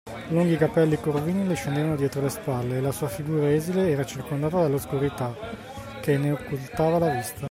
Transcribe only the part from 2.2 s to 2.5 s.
le